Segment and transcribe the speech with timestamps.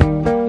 [0.00, 0.39] I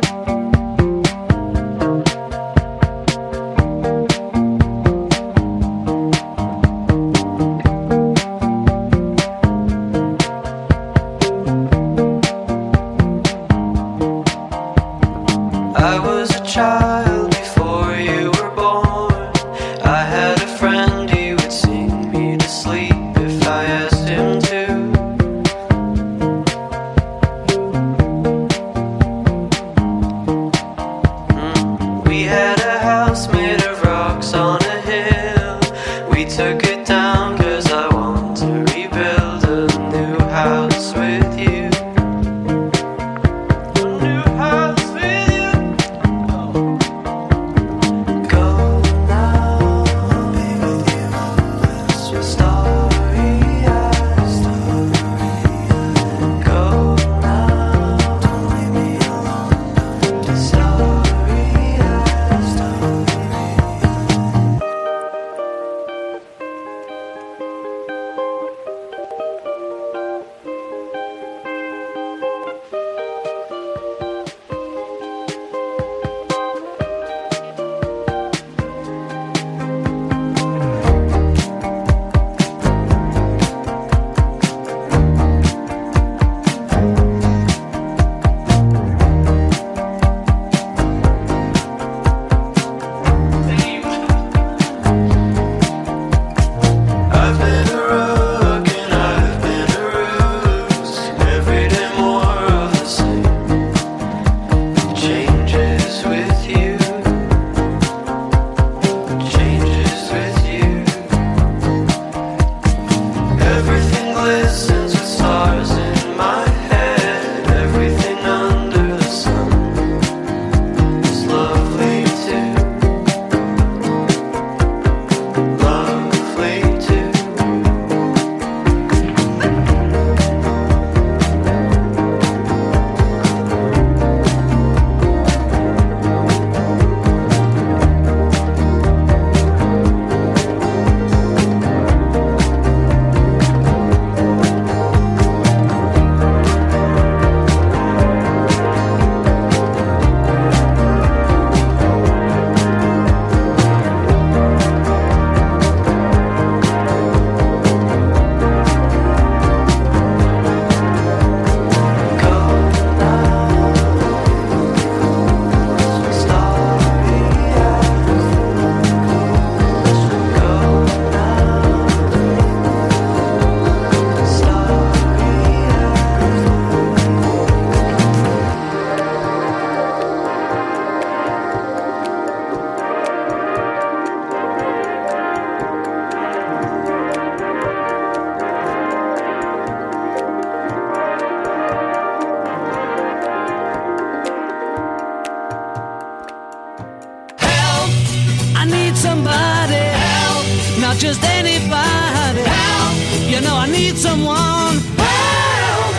[204.02, 204.80] someone.
[204.98, 205.96] Help!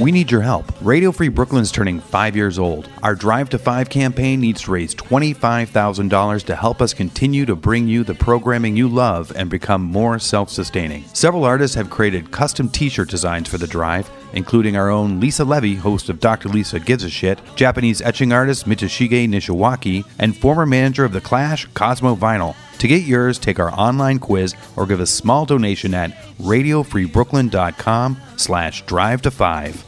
[0.00, 0.73] We need your help.
[0.84, 2.90] Radio Free Brooklyn's turning five years old.
[3.02, 7.88] Our Drive to Five campaign needs to raise $25,000 to help us continue to bring
[7.88, 11.04] you the programming you love and become more self sustaining.
[11.14, 15.42] Several artists have created custom t shirt designs for the drive, including our own Lisa
[15.42, 16.50] Levy, host of Dr.
[16.50, 21.66] Lisa Gives a Shit, Japanese etching artist Mitsushige Nishiwaki, and former manager of The Clash,
[21.72, 22.54] Cosmo Vinyl.
[22.76, 26.10] To get yours, take our online quiz or give a small donation at
[26.42, 29.82] radiofreebrooklyn.com slash drive to five.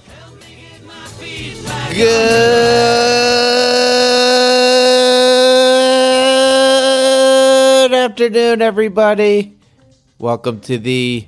[1.96, 2.04] Good
[7.94, 9.56] afternoon, everybody.
[10.18, 11.26] Welcome to the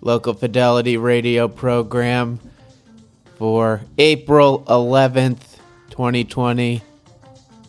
[0.00, 2.40] Local Fidelity Radio program
[3.36, 5.58] for April 11th,
[5.90, 6.80] 2020.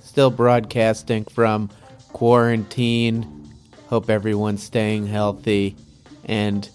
[0.02, 1.70] Still broadcasting from
[2.14, 3.52] quarantine.
[3.88, 5.76] Hope everyone's staying healthy
[6.24, 6.70] and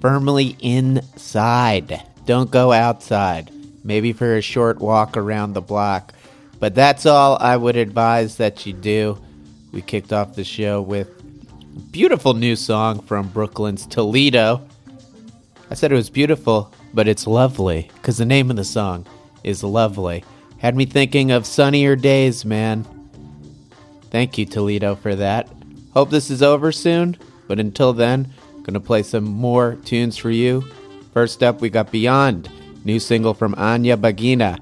[0.00, 2.02] firmly inside.
[2.24, 3.52] Don't go outside.
[3.84, 6.12] Maybe for a short walk around the block.
[6.58, 9.18] But that's all I would advise that you do.
[9.72, 11.10] We kicked off the show with
[11.90, 14.66] beautiful new song from Brooklyn's Toledo.
[15.70, 19.06] I said it was beautiful, but it's lovely because the name of the song
[19.42, 20.24] is Lovely.
[20.58, 22.86] Had me thinking of sunnier days, man.
[24.10, 25.48] Thank you, Toledo, for that.
[25.94, 27.16] Hope this is over soon,
[27.48, 28.32] but until then,
[28.62, 30.62] gonna play some more tunes for you.
[31.12, 32.48] First up, we got Beyond
[32.84, 34.58] New single from Anya Baghina.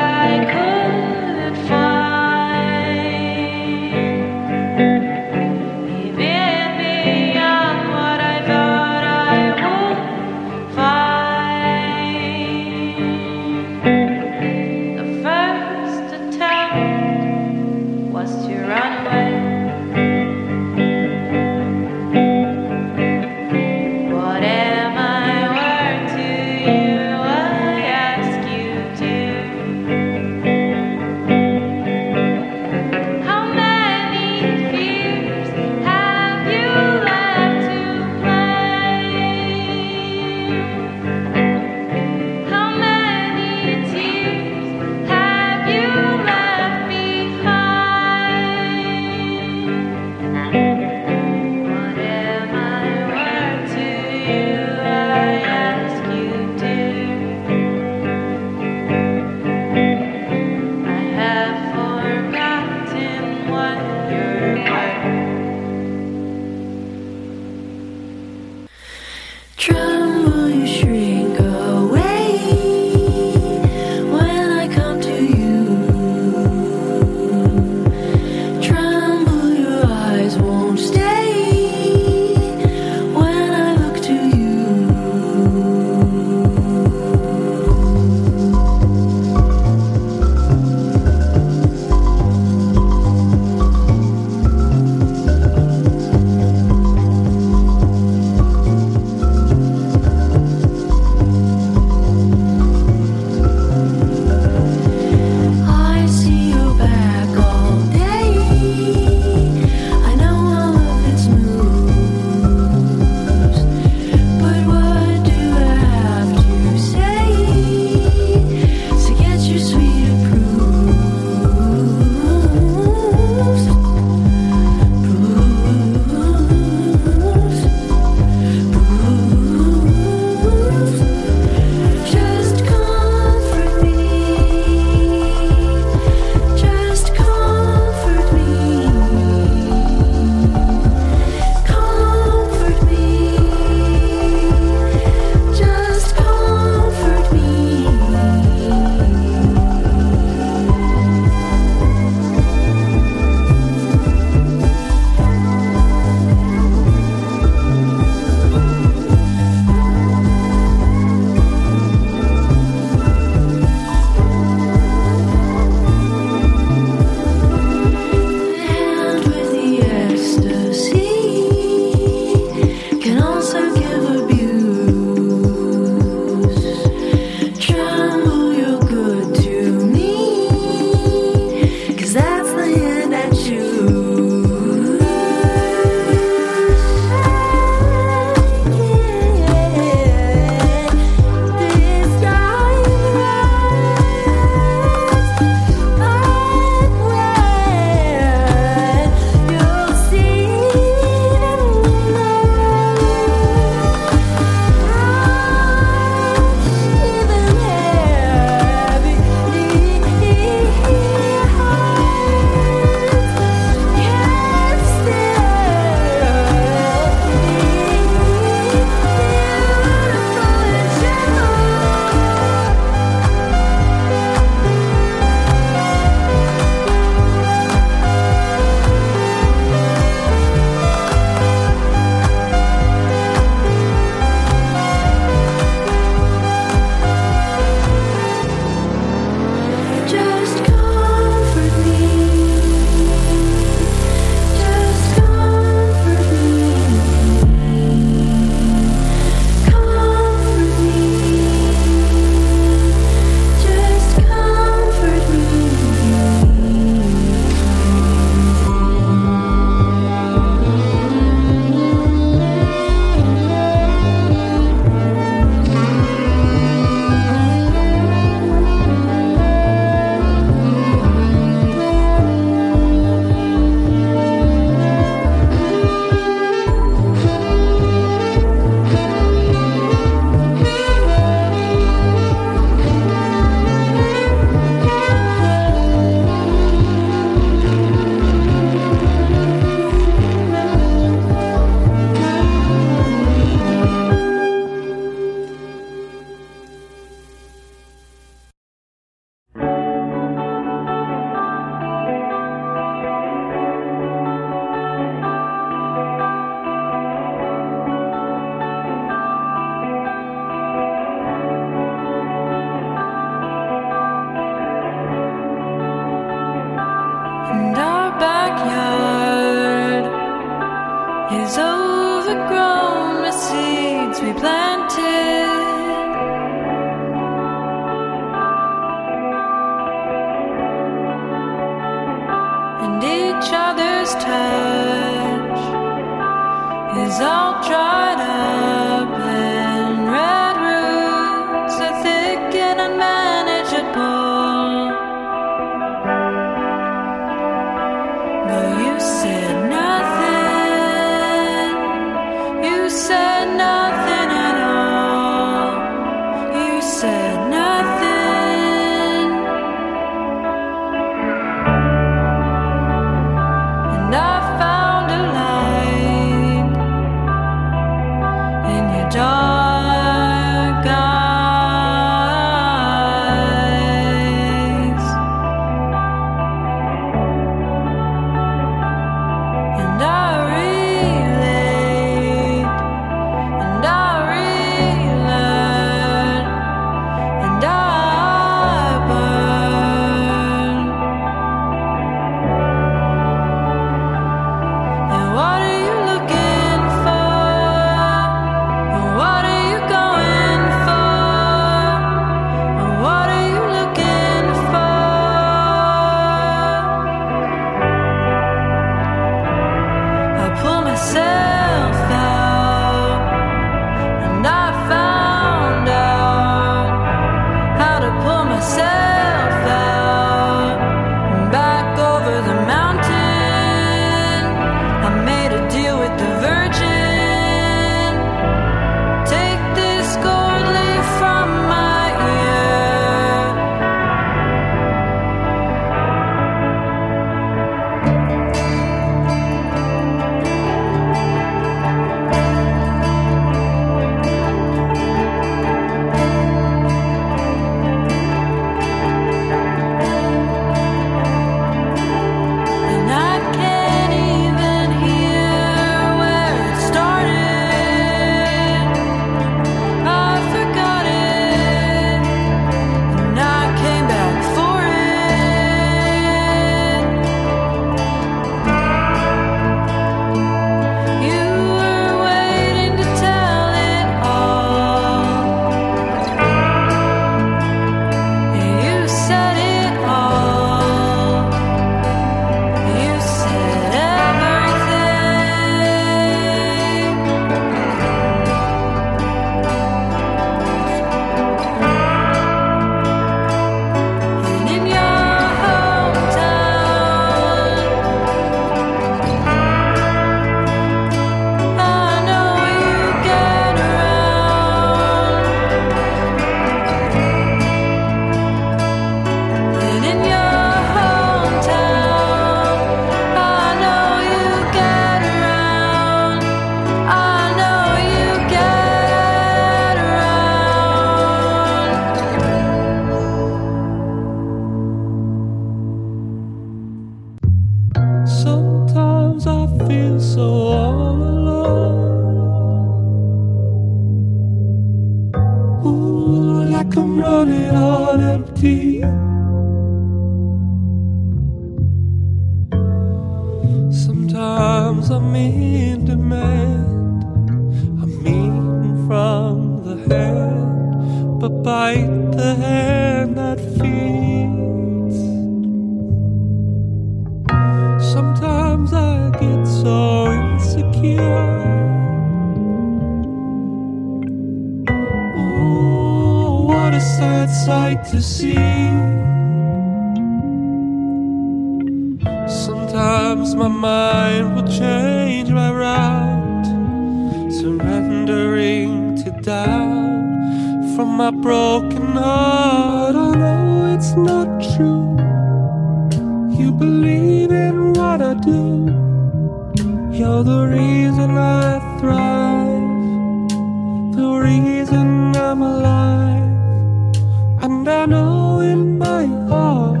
[598.72, 600.00] in my heart.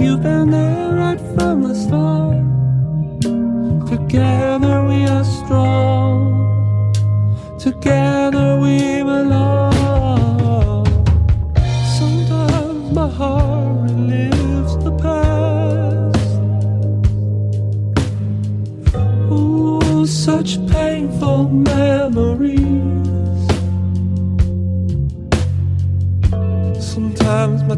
[0.00, 2.42] You've been there right from the start.
[3.90, 4.71] Together.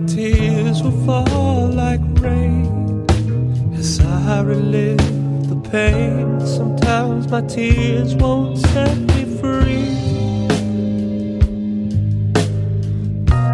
[0.06, 3.06] Tears will fall like rain
[3.74, 4.98] as I relive
[5.48, 6.40] the pain.
[6.46, 9.94] Sometimes my tears won't set me free.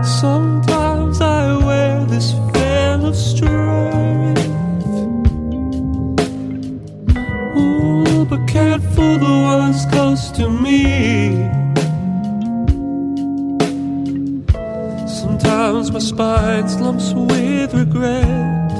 [0.03, 3.90] Sometimes I wear this veil of strength.
[16.01, 18.73] Spine slumps with regret,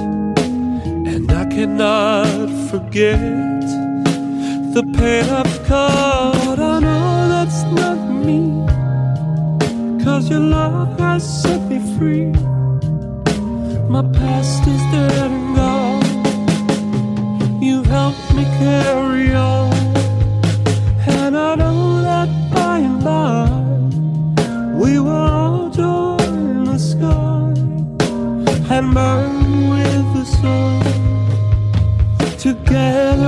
[1.07, 3.61] and I cannot forget
[4.73, 6.59] the pain I've caused.
[6.59, 8.65] I know that's not me.
[10.03, 12.31] Cause your love has set me free.
[13.87, 16.03] My past is dead and gone.
[17.61, 19.60] You've helped me carry on.
[28.73, 30.79] And burn with the sun
[32.37, 33.20] together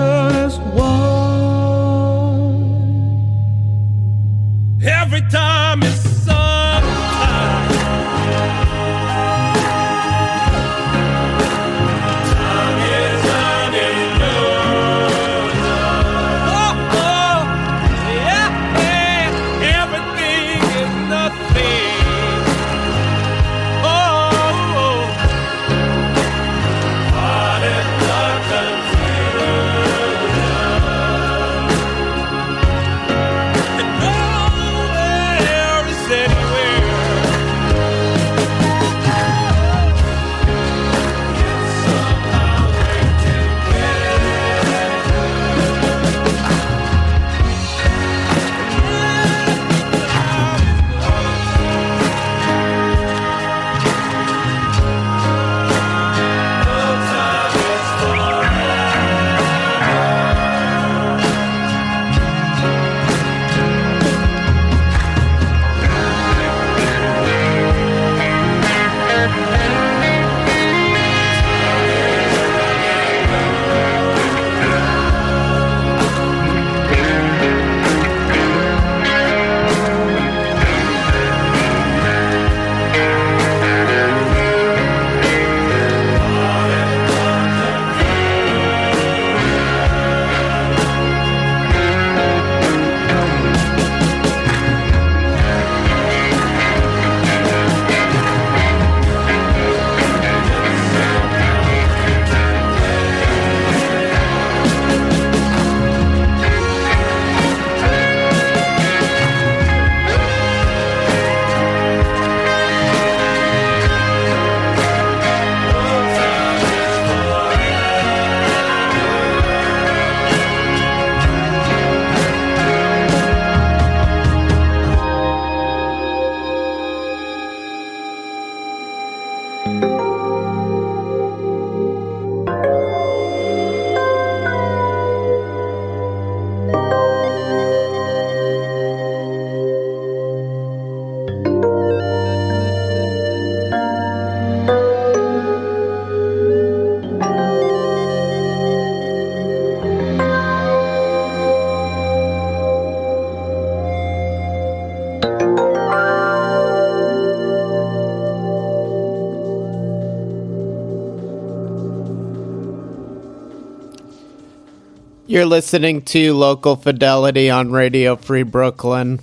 [165.34, 169.20] You're listening to Local Fidelity on Radio Free Brooklyn.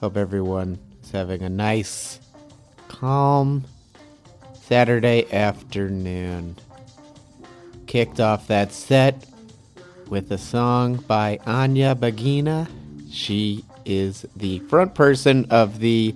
[0.00, 2.20] Hope everyone is having a nice,
[2.88, 3.64] calm
[4.52, 6.56] Saturday afternoon.
[7.86, 9.24] Kicked off that set
[10.08, 12.68] with a song by Anya Baghina.
[13.10, 16.14] She is the front person of the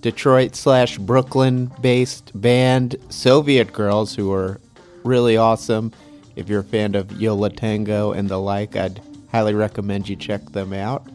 [0.00, 4.60] Detroit slash Brooklyn based band Soviet Girls, who are
[5.04, 5.92] really awesome.
[6.36, 9.00] If you're a fan of Yo La Tengo and the like, I'd
[9.32, 11.08] highly recommend you check them out.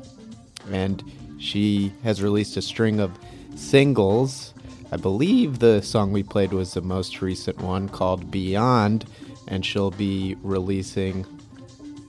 [0.72, 1.04] And
[1.40, 3.18] she has released a string of
[3.56, 4.54] singles.
[4.92, 9.06] I believe the song we played was the most recent one called Beyond,
[9.48, 11.26] and she'll be releasing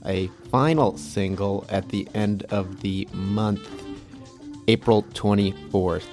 [0.06, 3.68] a final single at the end of the month,
[4.68, 6.06] April 24th.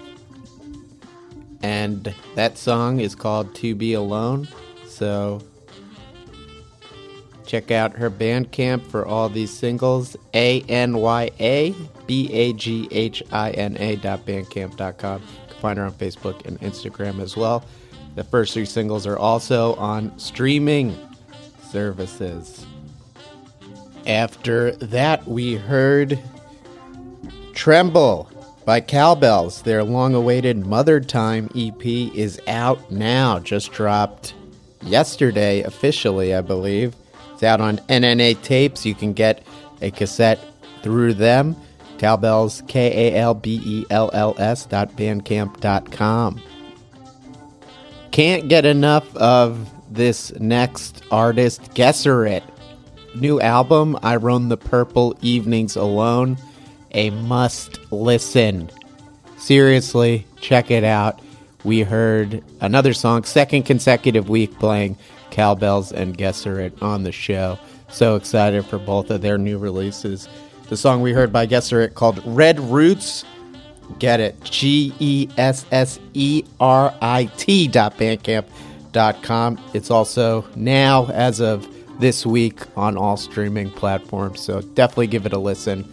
[1.64, 4.48] And that song is called To Be Alone.
[4.88, 5.42] So
[7.50, 11.74] Check out her Bandcamp for all these singles, A N Y A
[12.06, 15.20] B A G H I N A dot bandcamp dot com.
[15.20, 17.66] You can find her on Facebook and Instagram as well.
[18.14, 20.96] The first three singles are also on streaming
[21.72, 22.68] services.
[24.06, 26.20] After that, we heard
[27.56, 28.30] Tremble
[28.64, 29.64] by Kalbells.
[29.64, 34.36] Their long awaited Mother Time EP is out now, just dropped
[34.84, 36.96] yesterday officially, I believe.
[37.40, 38.86] It's out on NNA tapes.
[38.86, 39.48] You can get
[39.82, 40.42] a cassette
[40.84, 41.56] through them.
[41.98, 46.42] Kalbells, K A L B E L L S dot bandcamp dot com.
[48.12, 52.44] Can't get enough of this next artist, Gesserit.
[53.16, 56.38] New album, I Run the Purple Evenings Alone.
[56.92, 58.70] A must listen.
[59.38, 61.22] Seriously, check it out.
[61.64, 64.98] We heard another song, second consecutive week playing
[65.32, 67.60] Kalbells and Gesserit on the show.
[67.90, 70.30] So excited for both of their new releases.
[70.70, 73.26] The song we heard by Gesserit called Red Roots.
[73.98, 74.40] Get it.
[74.44, 78.46] G E S S E R I T dot bandcamp
[78.92, 79.60] dot com.
[79.74, 81.68] It's also now, as of
[82.00, 84.42] this week, on all streaming platforms.
[84.42, 85.92] So definitely give it a listen.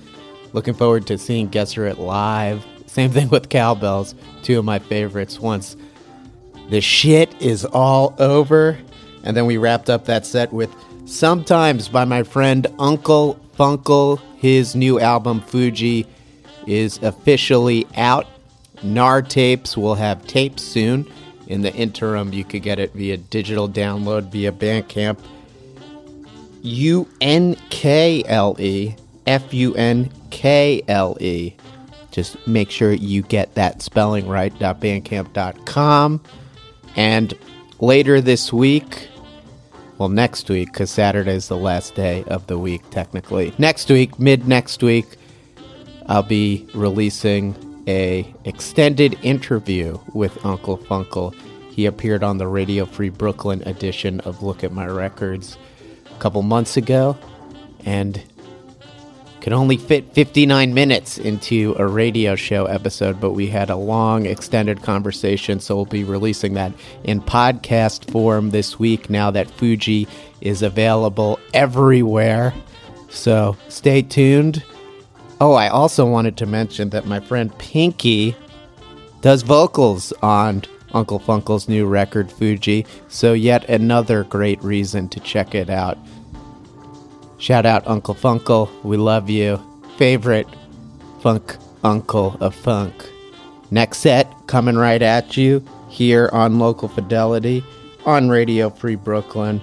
[0.52, 2.66] Looking forward to seeing Gesserit live.
[2.86, 5.40] Same thing with Kalbells, two of my favorites.
[5.40, 5.76] Once
[6.68, 8.78] the shit is all over.
[9.26, 10.74] And then we wrapped up that set with
[11.06, 14.20] Sometimes by my friend Unkle Funkle.
[14.38, 16.06] His new album, Fuji,
[16.66, 18.26] is officially out.
[18.82, 21.10] NAR tapes will have tapes soon.
[21.46, 25.18] In the interim, you could get it via digital download via Bandcamp.
[26.62, 28.96] U N K L E
[29.28, 31.54] F U N K L E.
[32.10, 34.52] Just make sure you get that spelling right.
[34.58, 36.20] Bandcamp.com.
[36.96, 37.34] And
[37.78, 39.08] later this week,
[39.98, 43.52] well, next week, because Saturday is the last day of the week, technically.
[43.58, 45.06] Next week, mid next week,
[46.06, 47.54] I'll be releasing
[47.88, 51.34] a extended interview with Unkle Funkle.
[51.70, 55.56] He appeared on the Radio Free Brooklyn edition of Look at My Records
[56.14, 57.16] a couple months ago,
[57.84, 58.22] and
[59.46, 64.26] could only fit 59 minutes into a radio show episode, but we had a long,
[64.26, 66.72] extended conversation, so we'll be releasing that
[67.04, 70.08] in podcast form this week now that Fuji
[70.40, 72.52] is available everywhere.
[73.08, 74.64] So stay tuned.
[75.40, 78.34] Oh, I also wanted to mention that my friend Pinky
[79.20, 85.54] does vocals on Unkle Funkle's new record, Fuji, so yet another great reason to check
[85.54, 85.98] it out.
[87.38, 88.70] Shout out Unkle Funkle.
[88.82, 89.60] We love you.
[89.96, 90.48] Favorite
[91.20, 93.10] funk uncle of funk.
[93.70, 97.64] Next set coming right at you here on Local Fidelity
[98.04, 99.60] on Radio Free Brooklyn.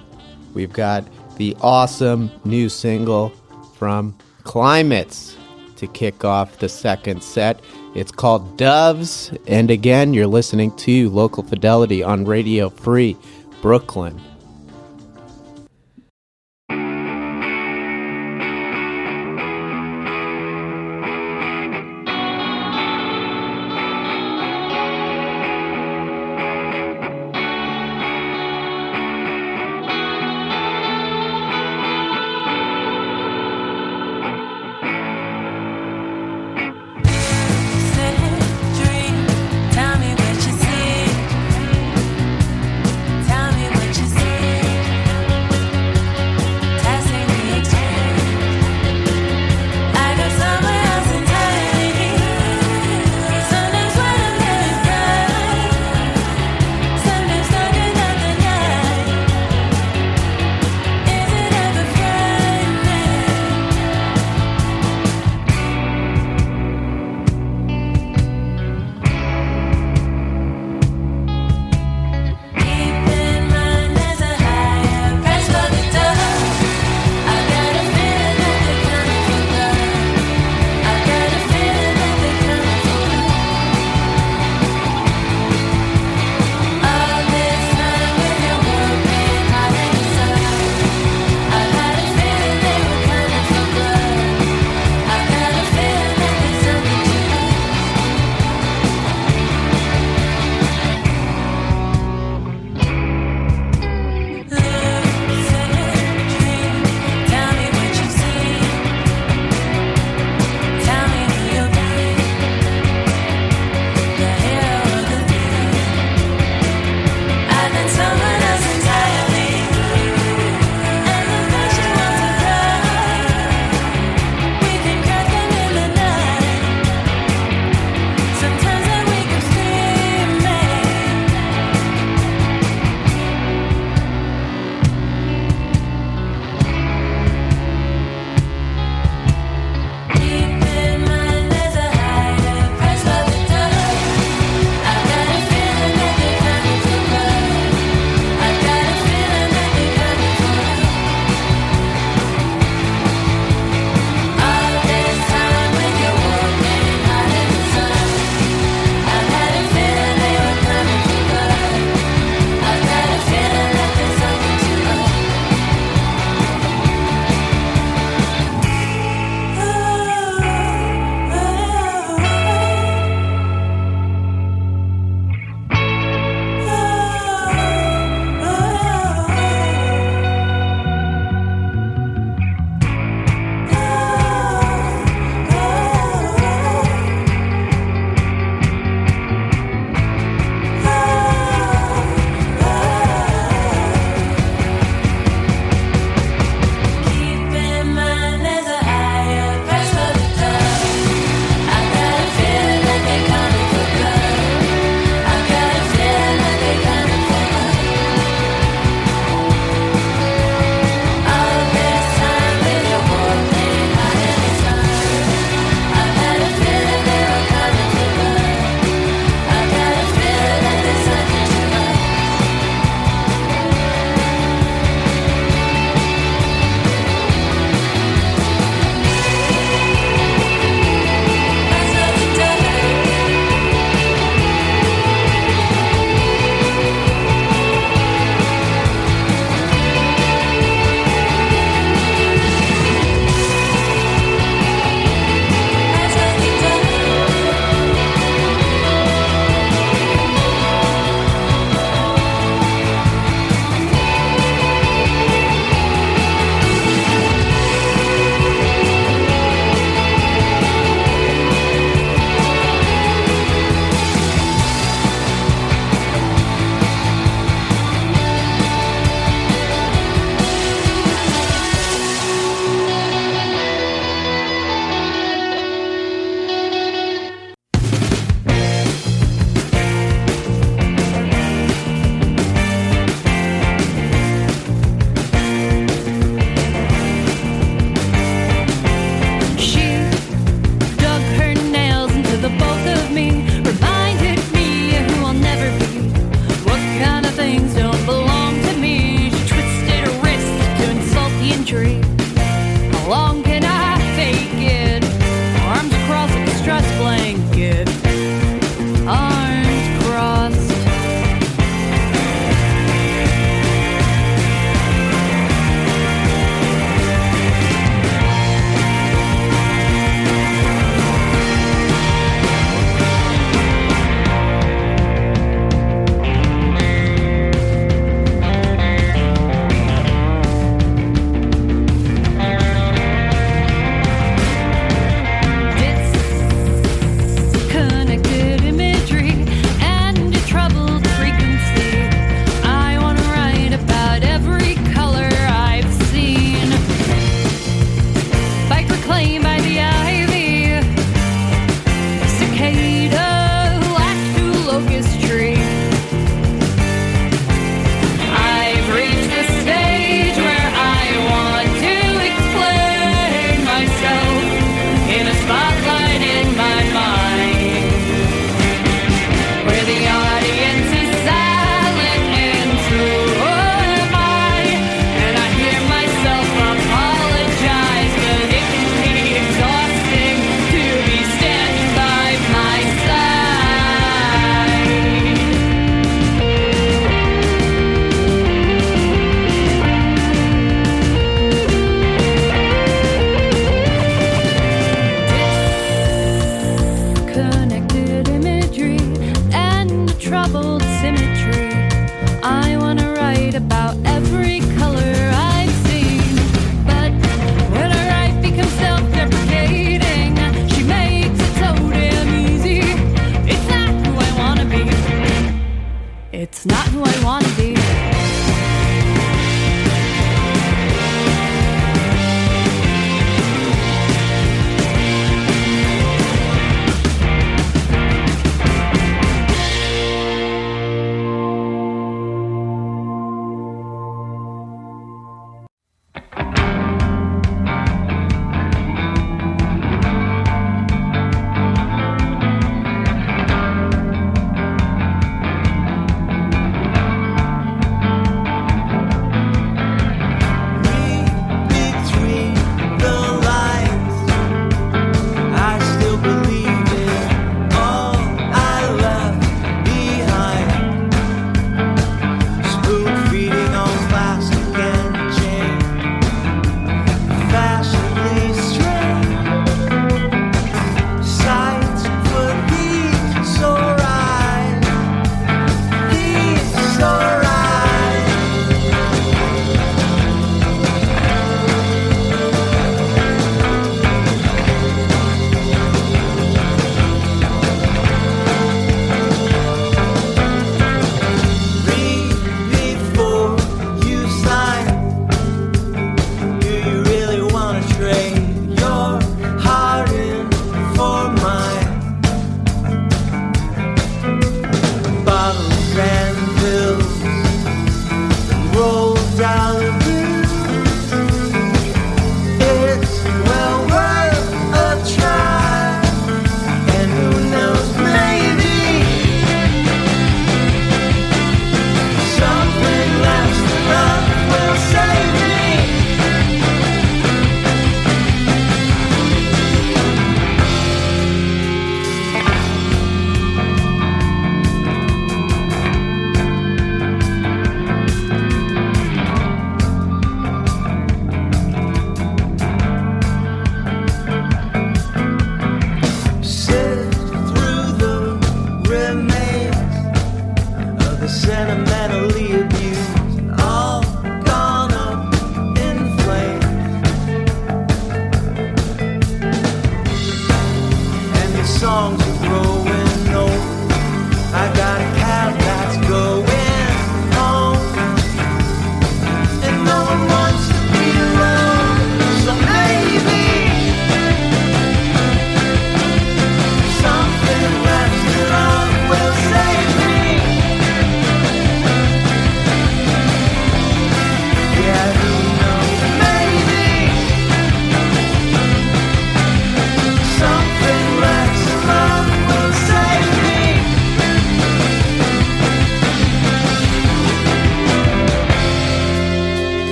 [0.52, 1.04] We've got
[1.36, 3.30] the awesome new single
[3.76, 5.36] from Climates
[5.76, 7.60] to kick off the second set.
[7.94, 9.32] It's called Doves.
[9.46, 13.16] And again, you're listening to Local Fidelity on Radio Free
[13.62, 14.20] Brooklyn.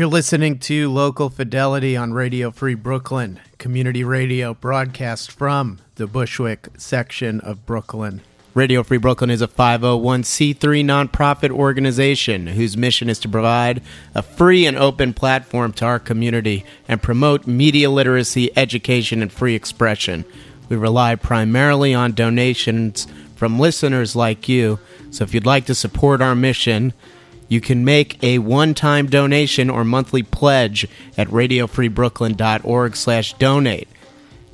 [0.00, 6.68] You're listening to Local Fidelity on Radio Free Brooklyn, community radio broadcast from the Bushwick
[6.78, 8.22] section of Brooklyn.
[8.54, 13.82] Radio Free Brooklyn is a 501c3 nonprofit organization whose mission is to provide
[14.14, 19.54] a free and open platform to our community and promote media literacy, education, and free
[19.54, 20.24] expression.
[20.70, 24.78] We rely primarily on donations from listeners like you,
[25.10, 26.94] so if you'd like to support our mission,
[27.50, 30.86] you can make a one-time donation or monthly pledge
[31.18, 33.88] at radiofreebrooklyn.org slash donate.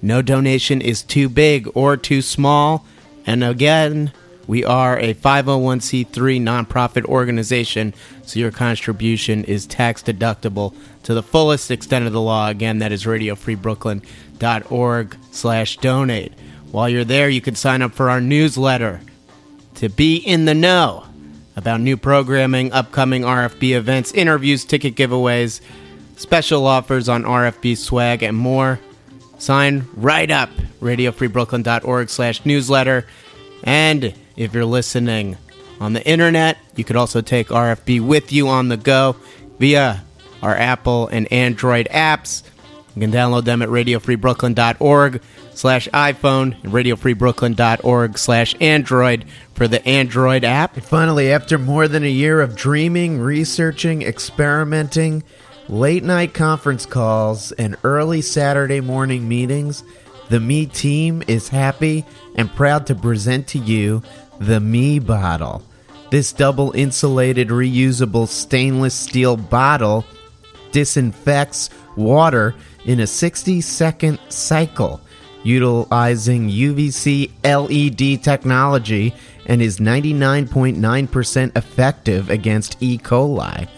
[0.01, 2.87] No donation is too big or too small.
[3.27, 4.13] And again,
[4.47, 7.93] we are a 501c3 nonprofit organization,
[8.25, 12.49] so your contribution is tax deductible to the fullest extent of the law.
[12.49, 16.33] Again, that is radiofreebrooklyn.org slash donate.
[16.73, 19.03] While you're there, you can sign up for our newsletter
[19.75, 21.05] to be in the know
[21.57, 25.61] about new programming, upcoming RFB events, interviews, ticket giveaways,
[26.17, 28.79] special offers on RFB swag, and more.
[29.39, 30.51] Sign right up,
[30.81, 33.07] radiofreebrooklyn.org slash newsletter.
[33.65, 35.37] And if you're listening
[35.81, 39.17] on the internet, you could also take RFB with you on the go
[39.59, 40.05] via
[40.43, 42.43] our Apple and Android apps.
[42.95, 45.21] You can download them at radiofreebrooklyn.org
[45.57, 50.77] slash iPhone and radiofreebrooklyn.org slash Android for the Android app.
[50.77, 55.23] Finally, after more than a year of dreaming, researching, experimenting,
[55.69, 59.83] late night conference calls, and early Saturday morning meetings,
[60.29, 62.05] the Me team is happy
[62.35, 64.03] and proud to present to you
[64.39, 65.63] the Me Bottle.
[66.11, 70.05] This double insulated reusable stainless steel bottle
[70.71, 72.55] disinfects water
[72.85, 75.01] in a 60 second cycle
[75.47, 79.15] utilizing UVC LED technology
[79.47, 82.99] and is 99.9% effective against E.
[82.99, 83.69] coli.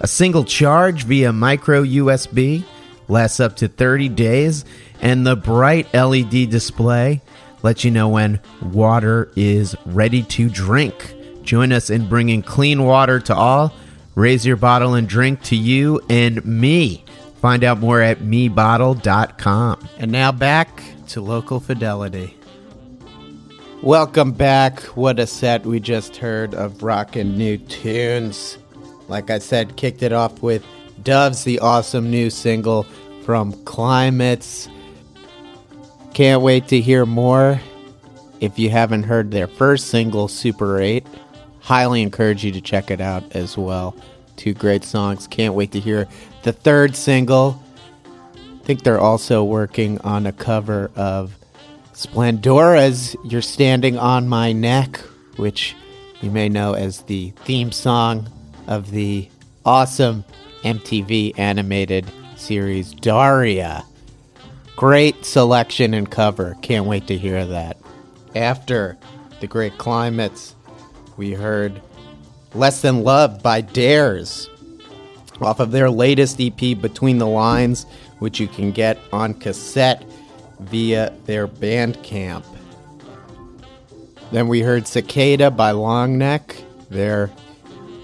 [0.00, 2.64] A single charge via micro USB
[3.06, 4.64] lasts up to 30 days,
[5.00, 7.20] and the bright LED display
[7.62, 11.14] lets you know when water is ready to drink.
[11.44, 13.72] Join us in bringing clean water to all.
[14.16, 17.04] Raise your bottle and drink to you and me.
[17.40, 19.88] Find out more at mebottle.com.
[19.98, 20.82] And now back
[21.12, 22.34] to local fidelity.
[23.82, 24.80] Welcome back.
[24.96, 28.56] What a set we just heard of rockin' new tunes.
[29.08, 30.64] Like I said, kicked it off with
[31.02, 32.84] Doves, the awesome new single
[33.24, 34.70] from Climates.
[36.14, 37.60] Can't wait to hear more.
[38.40, 41.06] If you haven't heard their first single, Super 8,
[41.60, 43.94] highly encourage you to check it out as well.
[44.36, 45.26] Two great songs.
[45.26, 46.08] Can't wait to hear
[46.42, 47.61] the third single.
[48.64, 51.36] Think they're also working on a cover of
[51.92, 54.98] Splendora's You're Standing on My Neck,
[55.36, 55.74] which
[56.20, 58.30] you may know as the theme song
[58.68, 59.28] of the
[59.64, 60.24] awesome
[60.62, 62.06] MTV animated
[62.36, 63.84] series Daria.
[64.76, 66.56] Great selection and cover.
[66.62, 67.76] Can't wait to hear that.
[68.36, 68.96] After
[69.40, 70.54] the great climates,
[71.16, 71.82] we heard
[72.54, 74.48] Less Than Love by Dares
[75.40, 77.86] off of their latest EP, Between the Lines,
[78.22, 80.04] which you can get on cassette
[80.60, 82.44] via their Bandcamp.
[84.30, 87.32] Then we heard Cicada by Longneck, their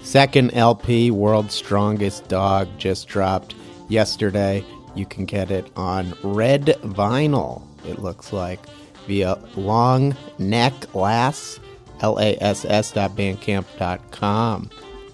[0.03, 3.55] second LP, World's Strongest Dog, just dropped
[3.87, 4.65] yesterday.
[4.93, 8.59] You can get it on red vinyl, it looks like,
[9.07, 11.61] via Long Neck Lass,
[12.01, 14.69] dot bandcamp com.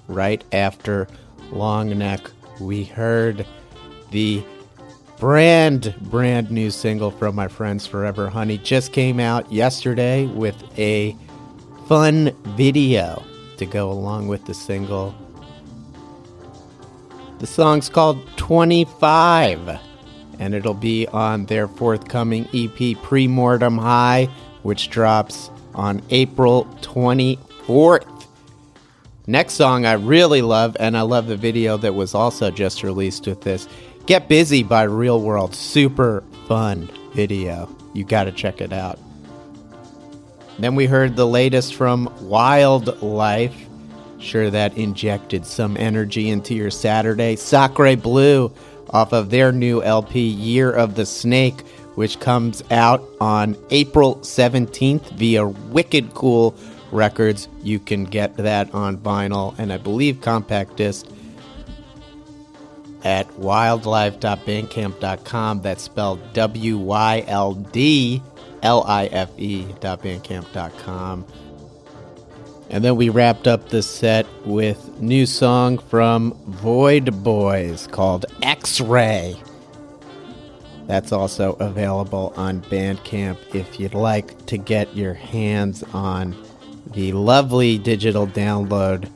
[0.07, 1.07] Right after
[1.51, 2.21] Long Neck,
[2.59, 3.45] we heard
[4.09, 4.43] the
[5.19, 11.15] brand brand new single from my friends Forever Honey just came out yesterday with a
[11.87, 13.23] fun video
[13.57, 15.15] to go along with the single.
[17.39, 19.79] The song's called 25
[20.39, 24.29] and it'll be on their forthcoming EP Premortem High
[24.63, 28.11] which drops on April 24th.
[29.27, 33.25] Next song I really love, and I love the video that was also just released
[33.25, 33.67] with this.
[34.05, 35.55] Get Busy by Real World.
[35.55, 37.75] Super fun video.
[37.93, 38.99] You gotta check it out.
[40.59, 43.55] Then we heard the latest from Wyldlife.
[44.19, 47.35] Sure, that injected some energy into your Saturday.
[47.35, 48.53] Sacre Blue
[48.91, 51.61] off of their new LP, Year of the Snake,
[51.95, 56.55] which comes out on April 17th via Wicked Cool
[56.91, 57.47] Records.
[57.63, 61.07] You can get that on vinyl and I believe compact disc
[63.05, 65.61] at wyldlife.bandcamp.com.
[65.61, 68.21] That's spelled W Y L D
[68.61, 71.25] L I F E.bandcamp.com.
[72.71, 79.39] And then we wrapped up the set with new song from Void Boys called X-Ray.
[80.87, 86.35] That's also available on Bandcamp if you'd like to get your hands on
[86.87, 89.11] the lovely digital download.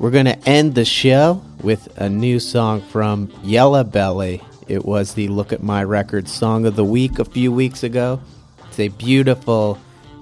[0.00, 4.42] We're going to end the show with a new song from Yellow Belly.
[4.68, 8.20] It was the Look at My Record song of the week a few weeks ago.
[8.68, 9.78] It's a beautiful,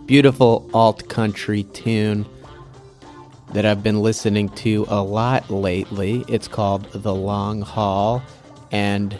[0.06, 2.24] beautiful alt country tune
[3.52, 6.24] that I've been listening to a lot lately.
[6.28, 8.22] It's called The Long Haul,
[8.70, 9.18] and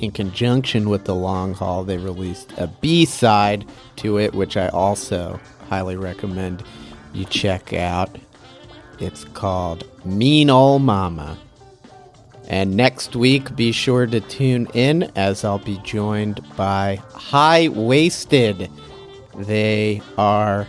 [0.00, 4.68] in conjunction with The Long Haul, they released a B side to it, which I
[4.68, 5.38] also
[5.68, 6.64] highly recommend
[7.12, 8.16] you check out.
[8.98, 11.36] It's called Mean Ol' Mama.
[12.46, 18.70] And next week, be sure to tune in as I'll be joined by High Waisted.
[19.36, 20.68] They are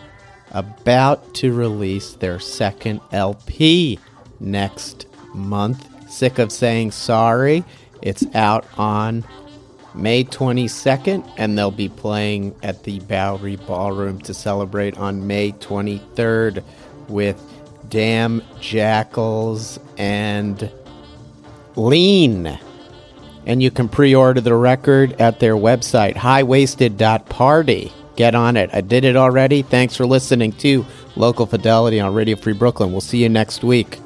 [0.52, 4.00] about to release their second LP
[4.40, 5.86] next month.
[6.10, 7.66] Sick of saying sorry.
[8.02, 9.26] It's out on
[9.94, 16.64] May 22nd, and they'll be playing at the Bowery Ballroom to celebrate on May 23rd
[17.10, 17.42] with
[17.90, 20.72] Damn Jackals and
[21.76, 22.60] Lean.
[23.46, 27.94] And you can pre order the record at their website, highwaisted.party.
[28.16, 28.70] Get on it.
[28.74, 29.62] I did it already.
[29.62, 32.92] Thanks for listening to Local Fidelity on Radio Free Brooklyn.
[32.92, 34.00] We'll see you next week.